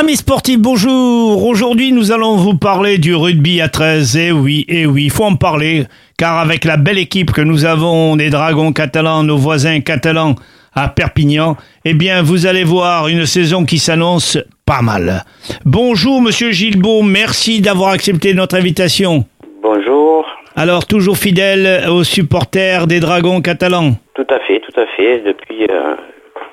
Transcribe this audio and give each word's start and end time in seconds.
Amis 0.00 0.16
sportifs, 0.16 0.58
bonjour. 0.58 1.44
Aujourd'hui, 1.44 1.92
nous 1.92 2.10
allons 2.10 2.36
vous 2.36 2.56
parler 2.56 2.96
du 2.96 3.14
rugby 3.14 3.60
à 3.60 3.68
13. 3.68 4.16
Et 4.16 4.32
oui, 4.32 4.64
et 4.66 4.86
oui, 4.86 5.04
il 5.04 5.10
faut 5.10 5.24
en 5.24 5.36
parler, 5.36 5.84
car 6.16 6.38
avec 6.38 6.64
la 6.64 6.78
belle 6.78 6.96
équipe 6.96 7.32
que 7.32 7.42
nous 7.42 7.66
avons 7.66 8.16
des 8.16 8.30
Dragons 8.30 8.72
catalans, 8.72 9.24
nos 9.24 9.36
voisins 9.36 9.80
catalans 9.80 10.36
à 10.74 10.88
Perpignan, 10.88 11.56
eh 11.84 11.92
bien, 11.92 12.22
vous 12.22 12.46
allez 12.46 12.64
voir 12.64 13.08
une 13.08 13.26
saison 13.26 13.66
qui 13.66 13.76
s'annonce 13.76 14.38
pas 14.64 14.80
mal. 14.80 15.24
Bonjour, 15.66 16.22
monsieur 16.22 16.50
Gilbeau, 16.50 17.02
merci 17.02 17.60
d'avoir 17.60 17.90
accepté 17.90 18.32
notre 18.32 18.56
invitation. 18.56 19.26
Bonjour. 19.62 20.24
Alors, 20.56 20.86
toujours 20.86 21.18
fidèle 21.18 21.86
aux 21.90 22.04
supporters 22.04 22.86
des 22.86 23.00
Dragons 23.00 23.42
catalans 23.42 23.96
Tout 24.14 24.26
à 24.30 24.38
fait, 24.46 24.60
tout 24.60 24.80
à 24.80 24.86
fait, 24.96 25.18
depuis 25.26 25.66
euh, 25.70 25.94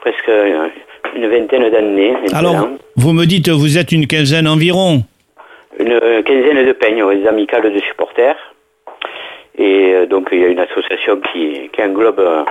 presque 0.01 0.27
euh, 0.27 0.67
une 1.17 1.27
vingtaine 1.29 1.69
d'années. 1.69 2.13
Alors, 2.33 2.69
vous 2.95 3.13
me 3.13 3.25
dites, 3.25 3.49
vous 3.49 3.77
êtes 3.77 3.91
une 3.91 4.07
quinzaine 4.07 4.47
environ. 4.47 5.03
Une 5.79 5.91
euh, 5.91 6.21
quinzaine 6.21 6.65
de 6.65 6.71
peignes, 6.73 7.03
des 7.15 7.27
amicales 7.27 7.73
de 7.73 7.79
supporters. 7.79 8.37
Et 9.57 9.93
euh, 9.93 10.05
donc, 10.05 10.29
il 10.31 10.39
y 10.39 10.45
a 10.45 10.47
une 10.47 10.59
association 10.59 11.19
qui, 11.31 11.69
qui 11.73 11.81
englobe 11.81 12.19
euh, 12.19 12.43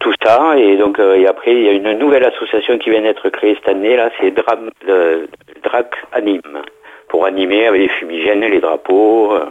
tout 0.00 0.12
ça. 0.22 0.54
Et 0.58 0.76
donc, 0.76 0.98
euh, 0.98 1.16
et 1.16 1.26
après, 1.26 1.52
il 1.52 1.62
y 1.62 1.68
a 1.68 1.72
une 1.72 1.98
nouvelle 1.98 2.24
association 2.24 2.78
qui 2.78 2.90
vient 2.90 3.02
d'être 3.02 3.28
créée 3.30 3.54
cette 3.54 3.68
année, 3.68 3.96
là, 3.96 4.10
c'est 4.20 4.34
Drac 4.34 5.94
Anime, 6.12 6.62
pour 7.08 7.24
animer 7.24 7.66
avec 7.66 7.80
les 7.80 7.88
fumigènes, 7.88 8.40
les 8.40 8.60
drapeaux 8.60 9.32
euh, 9.32 9.46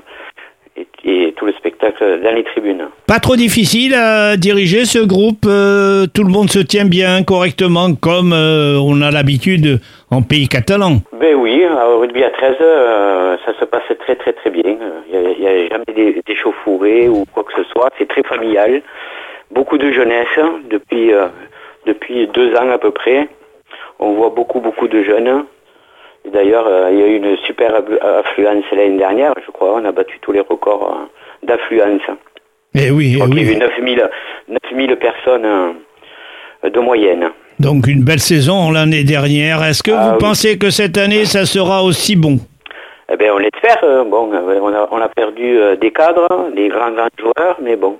et, 1.05 1.33
tout 1.37 1.45
le 1.45 1.53
spectacle 1.53 2.21
dans 2.21 2.35
les 2.35 2.43
tribunes. 2.43 2.85
Pas 3.07 3.19
trop 3.19 3.35
difficile 3.35 3.93
à 3.93 4.37
diriger 4.37 4.85
ce 4.85 4.99
groupe. 4.99 5.45
euh, 5.45 6.05
tout 6.13 6.23
le 6.23 6.31
monde 6.31 6.49
se 6.49 6.59
tient 6.59 6.85
bien, 6.85 7.23
correctement, 7.23 7.93
comme 7.95 8.33
euh, 8.33 8.77
on 8.81 9.01
a 9.01 9.11
l'habitude 9.11 9.79
en 10.11 10.21
pays 10.21 10.47
catalan. 10.47 10.97
Ben 11.19 11.35
oui, 11.35 11.63
au 11.65 11.99
rugby 11.99 12.23
à 12.23 12.29
13, 12.29 12.55
euh, 12.61 13.37
ça 13.45 13.53
se 13.59 13.65
passe 13.65 13.83
très 13.99 14.15
très 14.15 14.33
très 14.33 14.49
bien. 14.49 14.75
Il 15.11 15.39
n'y 15.39 15.47
a, 15.47 15.69
jamais 15.69 15.93
des, 15.95 16.21
des 16.25 16.35
chauffourées 16.35 17.07
ou 17.07 17.25
quoi 17.33 17.43
que 17.43 17.53
ce 17.55 17.63
soit. 17.71 17.89
C'est 17.97 18.07
très 18.07 18.23
familial. 18.23 18.81
Beaucoup 19.51 19.77
de 19.77 19.91
jeunesse 19.91 20.39
depuis 20.69 21.13
euh, 21.13 21.27
depuis 21.85 22.27
deux 22.27 22.53
ans 22.55 22.69
à 22.71 22.77
peu 22.77 22.91
près. 22.91 23.27
On 23.99 24.13
voit 24.13 24.29
beaucoup 24.29 24.59
beaucoup 24.59 24.87
de 24.87 25.03
jeunes. 25.03 25.45
Et 26.25 26.29
D'ailleurs, 26.29 26.65
euh, 26.67 26.89
il 26.91 26.99
y 26.99 27.03
a 27.03 27.07
eu 27.07 27.15
une 27.17 27.37
super 27.37 27.73
affluence 27.75 28.63
l'année 28.71 28.97
dernière, 28.97 29.33
je 29.45 29.51
crois. 29.51 29.75
On 29.75 29.85
a 29.85 29.91
battu 29.91 30.19
tous 30.21 30.31
les 30.31 30.41
records 30.41 30.91
euh, 30.91 31.45
d'affluence. 31.47 32.01
Eh 32.75 32.91
oui, 32.91 33.13
Je 33.13 33.23
eh 33.23 33.29
qu'il 33.29 33.37
y 33.43 33.47
a 33.47 33.51
oui. 33.51 33.55
eu 33.55 33.57
9000 33.57 34.09
9000 34.71 34.95
personnes 34.97 35.45
euh, 35.45 36.69
de 36.69 36.79
moyenne. 36.79 37.29
Donc 37.59 37.87
une 37.87 38.03
belle 38.03 38.19
saison 38.19 38.71
l'année 38.71 39.03
dernière. 39.03 39.63
Est-ce 39.63 39.81
que 39.83 39.91
Ah 39.91 40.07
vous 40.09 40.11
oui. 40.13 40.17
pensez 40.19 40.57
que 40.57 40.69
cette 40.69 40.97
année, 40.97 41.25
ça 41.25 41.45
sera 41.45 41.83
aussi 41.83 42.15
bon? 42.15 42.37
Eh 43.11 43.17
ben, 43.17 43.31
on 43.33 43.37
l'espère. 43.39 43.79
euh, 43.83 44.03
Bon, 44.03 44.29
on 44.31 44.73
a, 44.73 44.87
on 44.91 45.01
a 45.01 45.09
perdu 45.09 45.57
des 45.81 45.91
cadres, 45.91 46.51
des 46.55 46.67
grands 46.69 46.91
grands 46.91 47.07
joueurs, 47.17 47.57
mais 47.61 47.75
bon, 47.75 47.97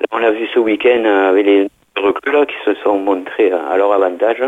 là, 0.00 0.06
on 0.12 0.22
a 0.22 0.30
vu 0.30 0.46
ce 0.52 0.58
week-end 0.58 1.04
avec 1.30 1.46
les 1.46 1.68
recrues 1.96 2.32
là, 2.32 2.44
qui 2.44 2.54
se 2.64 2.74
sont 2.82 2.98
montrés 2.98 3.50
à 3.52 3.76
leur 3.78 3.92
avantage. 3.92 4.42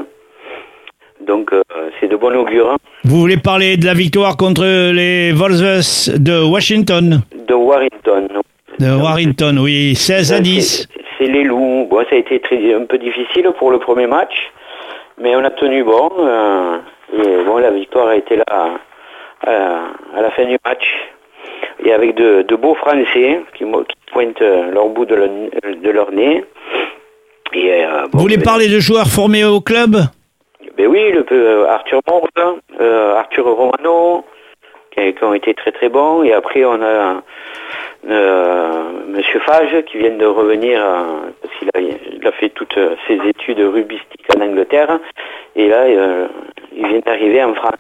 Donc, 1.27 1.53
euh, 1.53 1.63
c'est 2.01 2.09
de 2.09 2.17
bon 2.17 2.35
augure. 2.37 2.77
Vous 3.05 3.17
voulez 3.21 3.37
parler 3.37 3.77
de 3.77 3.85
la 3.87 3.95
victoire 3.95 4.37
contre 4.37 4.65
les 4.93 5.33
Wolves 5.33 6.19
de 6.19 6.43
Washington 6.45 7.23
De 7.49 7.55
Warrington. 7.55 8.29
De 8.79 8.91
Warrington, 9.03 9.59
oui, 9.61 9.95
16 9.95 10.33
à 10.33 10.41
10. 10.41 10.89
C'est- 11.19 11.27
les 11.27 11.45
loups. 11.45 11.87
Bon, 11.89 12.01
ça 12.11 12.17
a 12.17 12.19
été 12.19 12.41
très, 12.41 12.75
un 12.75 12.85
peu 12.85 12.99
difficile 12.99 13.49
pour 13.59 13.71
le 13.71 13.79
premier 13.79 14.09
match, 14.09 14.35
mais 15.23 15.37
on 15.37 15.45
a 15.45 15.51
tenu 15.51 15.85
bon. 15.85 16.11
euh, 16.19 16.79
et 17.17 17.45
bon, 17.45 17.59
la 17.59 17.71
victoire 17.71 18.09
a 18.09 18.17
été 18.17 18.37
là 18.37 18.45
à, 19.47 19.53
à 20.17 20.21
la 20.23 20.31
fin 20.33 20.45
du 20.45 20.59
match. 20.65 20.85
Et 21.85 21.93
avec 21.93 22.17
de, 22.17 22.43
de 22.43 22.57
beaux 22.57 22.75
Français 22.75 23.41
qui, 23.57 23.65
pointent 24.13 24.41
leur 24.41 24.89
bout 24.89 25.05
de, 25.05 25.15
le- 25.15 25.75
de 25.77 25.91
leur 25.91 26.11
nez. 26.13 26.45
Et, 27.55 27.71
euh, 27.85 28.03
bon, 28.05 28.09
Vous 28.15 28.21
voulez 28.21 28.39
parler 28.39 28.69
de 28.69 28.81
joueurs 28.81 29.07
formés 29.09 29.45
au 29.45 29.61
club? 29.61 29.97
Oui, 30.87 31.13
le, 31.13 31.25
euh, 31.33 31.69
Arthur 31.69 32.01
Morgue, 32.09 32.61
euh, 32.81 33.17
Arthur 33.17 33.45
Romano, 33.47 34.25
qui, 34.91 35.15
qui 35.15 35.25
ont 35.25 35.35
été 35.35 35.55
très 35.55 35.73
très 35.73 35.89
bons. 35.89 36.23
Et 36.23 36.33
après, 36.33 36.65
on 36.65 36.81
a 36.83 37.23
euh, 38.09 38.83
Monsieur 39.09 39.41
Fage 39.41 39.85
qui 39.91 39.99
vient 39.99 40.17
de 40.17 40.27
revenir, 40.27 40.81
euh, 40.81 41.31
parce 41.41 41.55
qu'il 41.59 41.69
a, 41.75 41.81
il 41.81 42.27
a 42.27 42.33
fait 42.33 42.51
toutes 42.51 42.79
ses 43.07 43.19
études 43.29 43.61
rubistiques 43.61 44.27
en 44.37 44.41
Angleterre. 44.41 44.99
Et 45.57 45.69
là, 45.69 45.89
il 45.89 46.87
vient 46.87 47.01
d'arriver 47.05 47.43
en 47.45 47.55
France. 47.55 47.73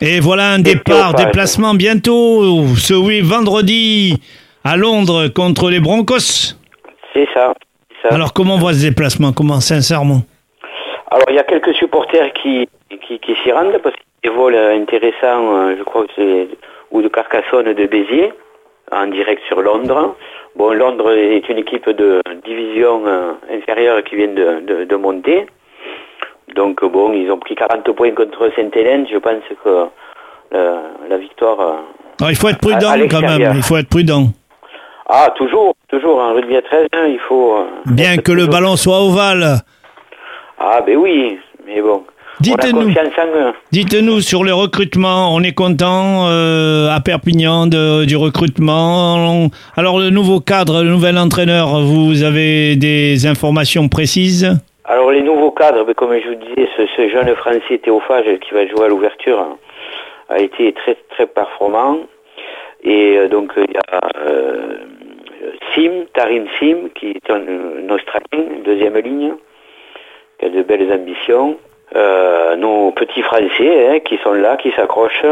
Et 0.00 0.20
voilà 0.20 0.50
un 0.52 0.58
départ, 0.58 1.14
déplacement 1.14 1.74
bientôt, 1.74 2.66
ce 2.76 2.92
oui, 2.92 3.20
vendredi 3.22 4.20
à 4.62 4.76
Londres 4.76 5.28
contre 5.28 5.70
les 5.70 5.80
Broncos. 5.80 6.56
C'est 7.14 7.28
ça. 7.32 7.54
ça. 8.02 8.08
Alors 8.10 8.32
comment 8.34 8.56
on 8.56 8.58
voit 8.58 8.74
ce 8.74 8.82
déplacement? 8.82 9.32
Comment 9.32 9.60
sincèrement? 9.60 10.22
Alors, 11.10 11.26
il 11.28 11.36
y 11.36 11.38
a 11.38 11.44
quelques 11.44 11.74
supporters 11.74 12.32
qui, 12.32 12.68
qui, 13.06 13.18
qui 13.20 13.34
s'y 13.42 13.52
rendent 13.52 13.78
parce 13.82 13.94
qu'il 13.96 14.04
y 14.24 14.28
a 14.28 14.30
des 14.30 14.36
vols 14.36 14.56
intéressants, 14.56 15.56
euh, 15.56 15.74
je 15.78 15.82
crois 15.84 16.02
que 16.06 16.12
c'est 16.16 16.48
ou 16.90 17.02
de 17.02 17.08
Carcassonne 17.08 17.72
de 17.72 17.86
Béziers, 17.86 18.32
en 18.92 19.06
direct 19.08 19.42
sur 19.48 19.60
Londres. 19.60 20.14
Bon, 20.56 20.72
Londres 20.72 21.12
est 21.12 21.48
une 21.48 21.58
équipe 21.58 21.88
de 21.90 22.20
division 22.44 23.02
euh, 23.06 23.32
inférieure 23.52 24.02
qui 24.04 24.16
vient 24.16 24.28
de, 24.28 24.60
de, 24.66 24.84
de 24.84 24.96
monter. 24.96 25.46
Donc, 26.54 26.84
bon, 26.84 27.12
ils 27.12 27.30
ont 27.30 27.38
pris 27.38 27.54
40 27.56 27.90
points 27.92 28.12
contre 28.12 28.50
Sainte-Hélène. 28.56 29.06
Je 29.10 29.18
pense 29.18 29.42
que 29.64 29.86
euh, 30.54 30.76
la 31.08 31.18
victoire... 31.18 31.58
Alors, 32.20 32.30
Il 32.30 32.36
faut 32.36 32.48
être 32.48 32.60
prudent 32.60 32.88
À- 32.90 32.94
à 32.94 33.08
quand 33.08 33.20
même, 33.20 33.52
il 33.56 33.62
faut 33.62 33.76
être 33.76 33.88
prudent. 33.88 34.26
Ah, 35.08 35.32
toujours, 35.36 35.74
toujours, 35.88 36.18
en 36.20 36.32
rugby 36.34 36.56
à 36.56 36.62
13, 36.62 36.86
hein, 36.92 37.06
il 37.08 37.18
faut... 37.20 37.64
Bien 37.86 38.16
que 38.16 38.32
le 38.32 38.46
ballon 38.46 38.76
soit 38.76 39.00
ovale. 39.00 39.58
Ah, 40.58 40.80
ben 40.86 40.96
oui, 40.96 41.38
mais 41.66 41.80
bon. 41.80 42.04
Dites-nous. 42.40 42.92
Dites-nous 43.72 44.20
sur 44.20 44.44
le 44.44 44.52
recrutement, 44.52 45.34
on 45.34 45.40
est 45.42 45.54
content 45.54 46.28
euh, 46.28 46.88
à 46.94 47.00
Perpignan 47.00 47.66
de- 47.66 48.04
du 48.04 48.16
recrutement. 48.16 49.48
Alors 49.76 49.98
le 49.98 50.10
nouveau 50.10 50.40
cadre, 50.40 50.82
le 50.82 50.90
nouvel 50.90 51.16
entraîneur, 51.16 51.80
vous 51.80 52.22
avez 52.24 52.76
des 52.76 53.26
informations 53.26 53.88
précises? 53.88 54.50
Alors 54.84 55.10
les 55.12 55.22
nouveaux 55.22 55.50
cadres, 55.50 55.84
ben, 55.84 55.94
comme 55.94 56.12
je 56.22 56.28
vous 56.28 56.34
disais, 56.34 56.68
ce, 56.76 56.82
ce 56.96 57.08
jeune 57.08 57.34
Français 57.36 57.78
Théophage 57.82 58.26
qui 58.46 58.52
va 58.52 58.66
jouer 58.66 58.84
à 58.84 58.88
l'ouverture 58.88 59.40
hein, 59.40 59.56
a 60.28 60.38
été 60.38 60.74
très 60.74 60.96
très 61.10 61.26
performant. 61.26 62.00
Et 62.84 63.16
euh, 63.16 63.28
donc 63.28 63.52
il 63.56 63.72
y 63.72 63.78
a 63.78 64.00
euh, 64.28 64.74
Sim, 65.74 66.04
Tarim 66.12 66.44
Sim, 66.58 66.90
qui 66.94 67.12
est 67.12 67.30
un, 67.30 67.40
un 67.40 67.94
Australien, 67.94 68.44
deuxième 68.64 68.96
ligne, 68.98 69.32
de 70.48 70.62
belles 70.62 70.92
ambitions. 70.92 71.56
Euh, 71.94 72.56
nos 72.56 72.90
petits 72.90 73.22
Français 73.22 73.88
hein, 73.88 74.00
qui 74.00 74.18
sont 74.18 74.32
là, 74.32 74.56
qui 74.56 74.72
s'accrochent. 74.72 75.24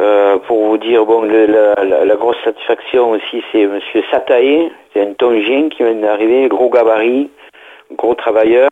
Euh, 0.00 0.38
pour 0.46 0.64
vous 0.64 0.78
dire, 0.78 1.04
bon, 1.04 1.22
la, 1.22 2.14
grosse 2.14 2.36
satisfaction 2.44 3.10
aussi, 3.10 3.42
c'est 3.50 3.66
Monsieur 3.66 4.04
Satae, 4.12 4.70
c'est 4.92 5.02
un 5.02 5.12
Tongien 5.14 5.68
qui 5.70 5.82
vient 5.82 5.94
d'arriver, 5.94 6.46
gros 6.46 6.70
gabarit, 6.70 7.28
gros 7.92 8.14
travailleur. 8.14 8.70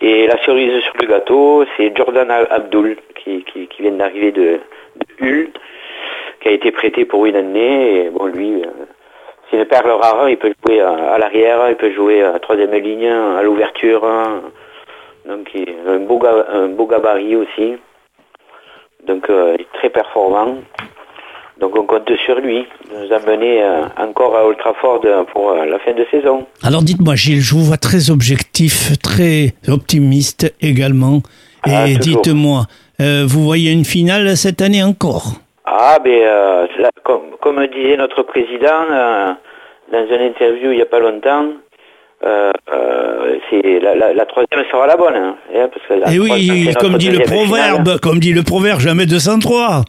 Et 0.00 0.28
la 0.28 0.40
cerise 0.44 0.80
sur 0.84 0.92
le 1.00 1.08
gâteau, 1.08 1.64
c'est 1.76 1.96
Jordan 1.96 2.30
Abdul 2.30 2.96
qui, 3.16 3.42
qui, 3.42 3.82
vient 3.82 3.92
d'arriver 3.92 4.30
de, 4.30 4.60
Hull, 5.20 5.50
qui 6.40 6.48
a 6.48 6.52
été 6.52 6.70
prêté 6.70 7.04
pour 7.04 7.26
une 7.26 7.34
année. 7.34 8.04
Et 8.04 8.10
bon, 8.10 8.26
lui, 8.26 8.62
euh, 9.52 9.56
c'est 9.56 9.56
une 9.58 9.64
perle 9.66 9.90
rare. 9.90 10.28
Il 10.28 10.36
peut 10.36 10.52
jouer 10.66 10.80
à, 10.80 11.14
à 11.14 11.18
l'arrière, 11.18 11.60
il 11.70 11.76
peut 11.76 11.92
jouer 11.92 12.22
à 12.22 12.38
troisième 12.38 12.72
ligne, 12.72 13.06
à 13.08 13.42
l'ouverture. 13.42 14.02
Donc, 15.28 15.48
il 15.54 15.68
a 15.86 15.92
un 15.92 15.98
beau, 16.00 16.18
ga- 16.18 16.46
un 16.52 16.68
beau 16.68 16.86
gabarit 16.86 17.36
aussi. 17.36 17.74
Donc, 19.06 19.28
euh, 19.30 19.56
il 19.58 19.62
est 19.62 19.68
très 19.78 19.90
performant. 19.90 20.56
Donc, 21.60 21.76
on 21.76 21.84
compte 21.86 22.10
sur 22.24 22.36
lui 22.38 22.66
de 22.90 23.06
nous 23.06 23.12
amener 23.12 23.62
euh, 23.62 23.82
encore 23.96 24.36
à 24.36 24.46
Old 24.46 24.58
Trafford 24.58 25.00
euh, 25.04 25.24
pour 25.24 25.50
euh, 25.50 25.64
la 25.66 25.78
fin 25.80 25.92
de 25.92 26.06
saison. 26.10 26.46
Alors 26.62 26.82
dites-moi 26.82 27.16
Gilles, 27.16 27.40
je 27.40 27.54
vous 27.54 27.64
vois 27.64 27.76
très 27.78 28.10
objectif, 28.10 28.92
très 29.02 29.54
optimiste 29.66 30.54
également. 30.60 31.16
Et 31.66 31.70
Ah, 31.74 31.86
toujours. 32.00 32.22
dites-moi, 32.22 32.62
euh, 33.00 33.24
vous 33.26 33.42
voyez 33.42 33.72
une 33.72 33.84
finale 33.84 34.36
cette 34.36 34.62
année 34.62 34.84
encore? 34.84 35.32
Ah, 35.70 35.98
ben, 36.02 36.10
euh, 36.10 36.66
là, 36.78 36.88
comme, 37.04 37.36
comme 37.42 37.66
disait 37.66 37.96
notre 37.96 38.22
président 38.22 38.86
euh, 38.90 39.32
dans 39.92 40.06
une 40.06 40.22
interview 40.22 40.70
il 40.72 40.76
n'y 40.76 40.82
a 40.82 40.86
pas 40.86 40.98
longtemps, 40.98 41.46
euh, 42.24 42.50
c'est 43.50 43.78
la, 43.80 43.94
la, 43.94 44.14
la 44.14 44.24
troisième 44.26 44.64
sera 44.70 44.86
la 44.86 44.96
bonne. 44.96 45.14
Hein, 45.14 45.36
hein, 45.54 45.68
parce 45.72 45.86
que 45.86 45.94
la 45.94 46.10
Et 46.10 46.16
Eh 46.16 46.18
oui, 46.18 46.74
comme 46.80 46.96
dit 46.96 47.10
le 47.10 47.20
proverbe, 47.20 47.82
finale. 47.84 48.00
comme 48.00 48.18
dit 48.18 48.32
le 48.32 48.42
proverbe, 48.42 48.80
jamais 48.80 49.04
203. 49.04 49.82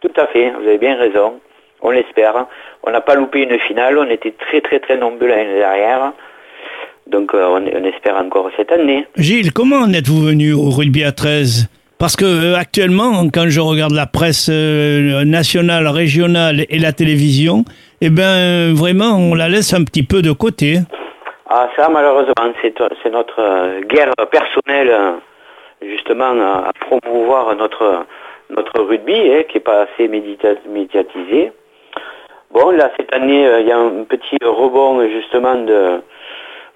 Tout 0.00 0.12
à 0.16 0.26
fait, 0.28 0.50
vous 0.50 0.68
avez 0.68 0.78
bien 0.78 0.96
raison. 0.96 1.34
On 1.82 1.90
l'espère. 1.90 2.46
On 2.84 2.90
n'a 2.92 3.00
pas 3.00 3.16
loupé 3.16 3.42
une 3.42 3.58
finale, 3.60 3.98
on 3.98 4.08
était 4.08 4.32
très 4.32 4.60
très 4.60 4.78
très 4.78 4.96
nombreux 4.96 5.26
l'année 5.26 5.54
dernière. 5.58 6.12
Donc 7.08 7.32
on, 7.34 7.56
on 7.66 7.84
espère 7.84 8.16
encore 8.16 8.48
cette 8.56 8.70
année. 8.70 9.04
Gilles, 9.16 9.52
comment 9.52 9.78
en 9.78 9.92
êtes-vous 9.92 10.22
venu 10.22 10.52
au 10.52 10.70
rugby 10.70 11.02
à 11.02 11.10
13 11.10 11.68
Parce 12.02 12.16
que 12.16 12.24
euh, 12.24 12.58
actuellement, 12.58 13.12
quand 13.32 13.46
je 13.46 13.60
regarde 13.60 13.92
la 13.92 14.06
presse 14.06 14.50
euh, 14.50 15.24
nationale, 15.24 15.86
régionale 15.86 16.66
et 16.68 16.80
la 16.80 16.90
télévision, 16.90 17.62
eh 18.00 18.10
ben 18.10 18.74
vraiment, 18.74 19.14
on 19.16 19.36
la 19.36 19.48
laisse 19.48 19.72
un 19.72 19.84
petit 19.84 20.02
peu 20.02 20.20
de 20.20 20.32
côté. 20.32 20.80
Ah 21.54 21.68
ça 21.76 21.88
malheureusement 21.90 22.50
c'est 22.64 23.10
notre 23.10 23.38
euh, 23.38 23.82
guerre 23.82 24.14
personnelle 24.32 24.90
euh, 24.90 25.12
justement 25.82 26.32
à, 26.40 26.72
promouvoir 26.72 27.54
notre 27.54 28.06
notre 28.50 28.80
rugby 28.80 29.14
hein, 29.14 29.42
qui 29.48 29.58
est 29.58 29.60
pas 29.60 29.82
assez 29.82 30.08
médiatisé. 30.08 31.52
Bon 32.50 32.70
là 32.70 32.90
cette 32.96 33.14
année 33.14 33.46
euh, 33.46 33.60
il 33.60 33.68
y 33.68 33.70
a 33.70 33.78
un 33.78 34.02
petit 34.04 34.38
rebond 34.42 35.06
justement 35.08 35.56
de 35.56 36.00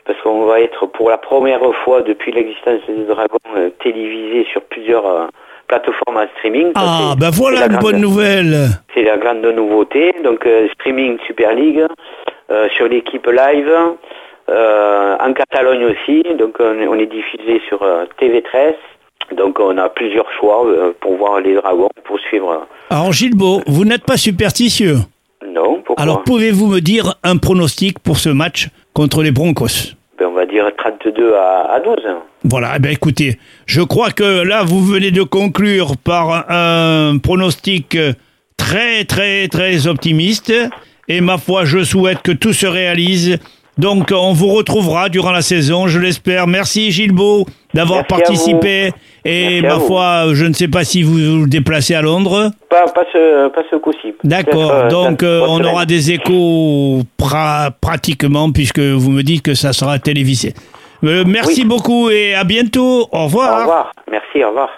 parce 0.07 0.21
qu'on 0.23 0.45
va 0.47 0.61
être 0.61 0.87
pour 0.87 1.11
la 1.11 1.19
première 1.19 1.61
fois 1.85 2.03
depuis 2.03 2.33
l'existence 2.33 2.81
des 2.89 3.05
Dragons 3.05 3.39
euh, 3.57 3.71
télévisé 3.83 4.47
sur 4.53 4.63
plusieurs 4.63 5.07
euh, 5.07 5.27
plateformes 5.69 6.17
à 6.17 6.27
streaming. 6.39 6.73
Ah, 6.77 7.15
ben 7.19 7.31
voilà 7.31 7.61
la 7.61 7.67
une 7.67 7.73
grande- 7.73 7.83
bonne 7.83 8.01
nouvelle. 8.01 8.69
c'est 8.95 9.03
la 9.03 9.17
grande 9.17 9.45
nouveauté. 9.45 10.15
Donc 10.25 10.47
euh, 10.47 10.69
streaming 10.75 11.19
Super 11.27 11.55
League 11.55 11.85
euh, 12.51 12.69
sur 12.77 12.87
l'équipe 12.89 13.27
live, 13.27 13.71
en 14.49 15.33
Catalogne 15.33 15.87
aussi. 15.87 16.23
Donc 16.39 16.57
on 16.61 16.81
est, 16.81 16.87
on 16.87 16.95
est 16.95 17.07
diffusé 17.07 17.61
sur 17.69 17.83
euh, 17.83 18.05
TV13. 18.21 18.75
Donc 19.37 19.59
on 19.59 19.77
a 19.77 19.89
plusieurs 19.89 20.31
choix 20.39 20.65
pour 21.01 21.17
voir 21.17 21.41
les 21.41 21.55
dragons, 21.55 21.89
pour 22.05 22.19
suivre. 22.21 22.67
Alors 22.91 23.11
Beau, 23.35 23.61
vous 23.67 23.85
n'êtes 23.85 24.05
pas 24.05 24.17
superstitieux? 24.17 24.99
Non, 25.45 25.83
pourquoi? 25.85 26.03
Alors 26.03 26.23
pouvez-vous 26.23 26.67
me 26.69 26.81
dire 26.81 27.15
un 27.25 27.37
pronostic 27.37 27.99
pour 27.99 28.19
ce 28.19 28.29
match? 28.29 28.69
Contre 28.97 29.23
les 29.23 29.31
Broncos 29.31 29.93
Ben, 30.19 30.25
On 30.25 30.33
va 30.33 30.47
dire 30.47 30.65
32 30.75 31.35
à, 31.35 31.75
à 31.75 31.81
12. 31.81 31.97
Voilà, 32.45 32.73
eh 32.77 32.79
ben 32.79 32.91
écoutez, 32.91 33.39
je 33.67 33.83
crois 33.83 34.11
que 34.11 34.43
là, 34.43 34.63
vous 34.65 34.83
venez 34.83 35.11
de 35.11 35.23
conclure 35.23 35.99
par 35.99 36.51
un 36.51 37.19
pronostic 37.19 37.99
très, 38.57 39.05
très, 39.05 39.49
très 39.49 39.87
optimiste. 39.87 40.51
Et 41.09 41.21
ma 41.21 41.37
foi, 41.37 41.67
je 41.67 41.85
souhaite 41.85 42.23
que 42.23 42.33
tout 42.33 42.55
se 42.55 42.67
réalise. 42.67 43.39
Donc, 43.79 44.11
on 44.11 44.33
vous 44.33 44.49
retrouvera 44.49 45.09
durant 45.11 45.33
la 45.33 45.43
saison, 45.43 45.87
je 45.87 45.99
l'espère. 45.99 46.47
Merci 46.47 46.91
Beau 47.13 47.45
d'avoir 47.75 48.07
participé. 48.07 48.93
Et 49.25 49.61
Merci 49.61 49.81
ma 49.81 49.85
foi, 49.87 50.25
je 50.33 50.47
ne 50.47 50.53
sais 50.55 50.69
pas 50.69 50.83
si 50.85 51.03
vous 51.03 51.41
vous 51.41 51.47
déplacez 51.47 51.95
à 51.95 52.01
Londres. 52.01 52.51
Pas, 52.71 52.85
pas 52.87 53.03
ce, 53.13 53.49
pas 53.49 53.63
ce 53.71 53.77
coup-ci. 53.77 54.15
D'accord. 54.25 54.71
Euh, 54.71 54.89
Donc, 54.89 55.23
euh, 55.23 55.43
on 55.47 55.63
aura 55.63 55.85
des 55.85 56.13
échos 56.13 57.03
pra- 57.21 57.71
pratiquement, 57.81 58.51
puisque 58.51 58.79
vous 58.81 59.11
me 59.11 59.23
dites 59.23 59.43
que 59.43 59.55
ça 59.55 59.73
sera 59.73 59.99
télévisé. 59.99 60.55
Euh, 61.05 61.25
merci 61.27 61.63
Oui. 61.63 61.67
beaucoup 61.69 62.09
et 62.09 62.35
à 62.35 62.45
bientôt. 62.45 63.09
Au 63.13 63.25
revoir. 63.25 63.53
Au 63.59 63.61
revoir. 63.61 63.93
Merci, 64.11 64.43
au 64.43 64.49
revoir. 64.49 64.71